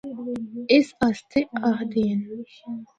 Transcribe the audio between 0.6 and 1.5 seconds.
اس آسطے